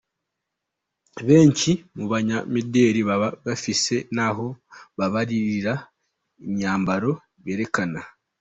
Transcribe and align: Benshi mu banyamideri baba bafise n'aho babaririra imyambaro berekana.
Benshi 1.27 1.71
mu 1.95 2.05
banyamideri 2.11 3.01
baba 3.09 3.29
bafise 3.45 3.95
n'aho 4.15 4.47
babaririra 4.97 5.73
imyambaro 6.45 7.11
berekana. 7.43 8.01